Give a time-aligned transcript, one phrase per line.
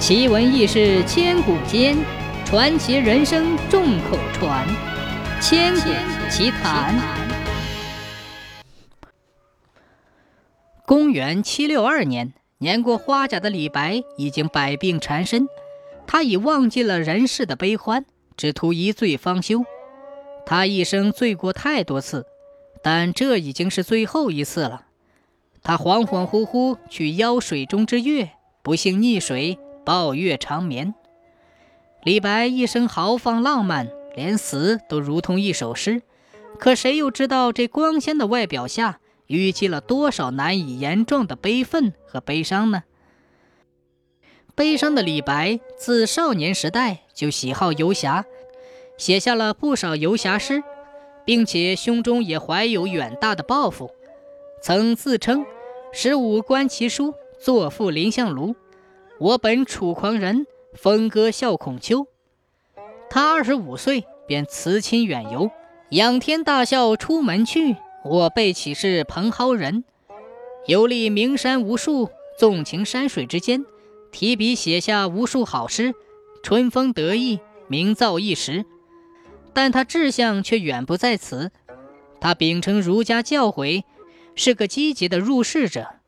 [0.00, 1.94] 奇闻异事千古间，
[2.46, 4.66] 传奇人生众口传。
[5.42, 5.90] 千古
[6.30, 6.98] 奇谈。
[10.86, 15.46] 公元七六二年，年过花甲的李白已经百病缠身，
[16.06, 18.06] 他已忘记了人世的悲欢，
[18.38, 19.66] 只图一醉方休。
[20.46, 22.24] 他一生醉过太多次，
[22.82, 24.86] 但这已经是最后一次了。
[25.62, 28.30] 他恍恍惚惚去邀水中之月，
[28.62, 29.58] 不幸溺水。
[29.84, 30.94] 抱月长眠。
[32.02, 36.02] 李白一生豪放浪漫，连死都如同一首诗。
[36.58, 42.84] 可谁又知道这光鲜的外表下，淤积了多少难以言状的悲愤和悲伤呢？
[44.54, 48.26] 悲伤的李白自少年时代就喜好游侠，
[48.98, 50.62] 写下了不少游侠诗，
[51.24, 53.90] 并且胸中也怀有远大的抱负，
[54.62, 55.46] 曾自称
[55.92, 58.54] “十五观其书，作赋临相如”。
[59.20, 62.06] 我本楚狂人，风歌笑孔丘。
[63.10, 65.50] 他二十五岁便辞亲远游，
[65.90, 67.76] 仰天大笑出门去。
[68.02, 69.84] 我辈岂是蓬蒿人？
[70.64, 73.66] 游历名山无数，纵情山水之间，
[74.10, 75.92] 提笔写下无数好诗，
[76.42, 78.64] 春风得意，名噪一时。
[79.52, 81.52] 但他志向却远不在此。
[82.22, 83.84] 他秉承儒家教诲，
[84.34, 85.99] 是个积极的入世者。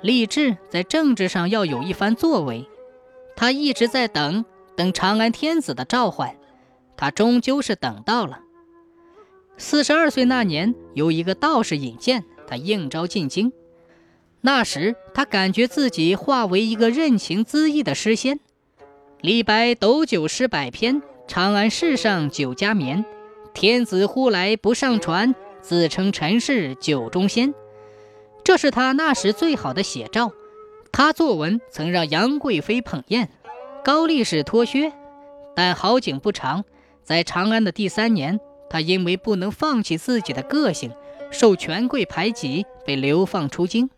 [0.00, 2.66] 立志在政治上要有一番作为，
[3.36, 4.44] 他一直在等，
[4.76, 6.36] 等长安天子的召唤，
[6.96, 8.40] 他终究是等到了。
[9.56, 13.52] 四十二岁那年，有一个道士引荐他应召进京。
[14.40, 18.38] 那时他感觉自己化为一个任情恣意的诗仙。
[19.20, 23.04] 李白斗酒诗百篇，长安市上酒家眠。
[23.52, 27.52] 天子呼来不上船，自称臣是酒中仙。
[28.48, 30.32] 这是他那时最好的写照。
[30.90, 33.28] 他作文曾让杨贵妃捧砚，
[33.84, 34.90] 高力士脱靴。
[35.54, 36.64] 但好景不长，
[37.02, 40.90] 在长安的第三年，他因为不能放弃自己的个性，
[41.30, 43.90] 受权贵排挤，被流放出京。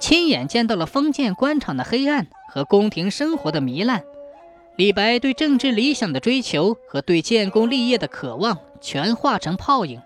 [0.00, 4.02] 亲眼见到了封建官场的黑暗和宫廷生活的糜烂，
[4.74, 10.02] 李白对政治理想的追求和对建功立业的渴望，全化成泡影。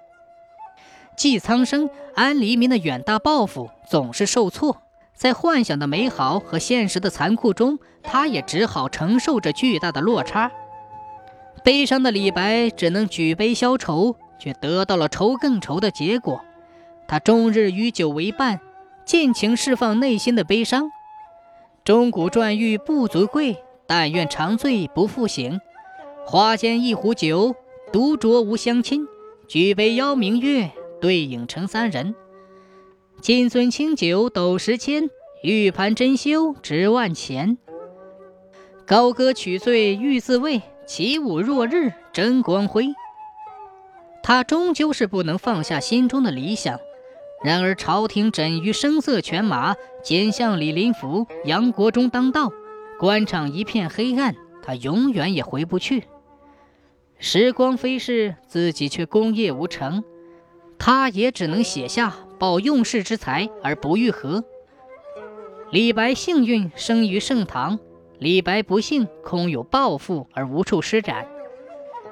[1.19, 4.81] 济苍生、安黎民的远大抱负总是受挫，
[5.15, 10.53] 在幻想的美好和现实的残酷中，他也只好承受着巨大的落差。
[11.65, 16.41] 悲伤的李白只能举杯消愁，却得到了愁更愁的结果。
[17.09, 18.61] 他终日与酒为伴，
[19.05, 20.89] 尽情释放内心的悲伤。
[21.85, 23.57] 钟鼓馔玉不足贵，
[23.89, 25.61] 但愿长醉不复醒。
[26.25, 27.57] 花间一壶酒，
[27.93, 29.05] 独酌无相亲。
[29.49, 30.71] 举杯邀明月。
[31.01, 32.15] 对影成三人，
[33.21, 35.11] 金樽清酒斗十千，
[35.43, 37.59] 玉盘珍羞值万钱。
[38.87, 42.89] 高歌取醉欲自慰，起舞落日争光辉。
[44.23, 46.79] 他终究是不能放下心中的理想。
[47.45, 52.51] 然而朝廷枕于声色犬马，奸相李林甫、杨国忠当道，
[52.99, 56.05] 官场一片黑暗，他永远也回不去。
[57.19, 60.03] 时光飞逝，自己却功业无成。
[60.79, 64.45] 他也只能写下“保用世之才而不遇合”。
[65.71, 67.79] 李白幸运生于盛唐，
[68.19, 71.27] 李白不幸空有抱负而无处施展。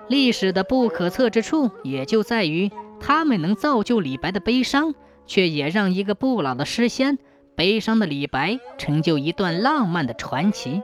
[0.09, 4.95] 历史的不可测之处也就在于，他们能造就李白的悲伤，
[5.27, 7.19] 却也让一个不老的诗仙
[7.55, 10.83] 悲伤的李白成就一段浪漫的传奇。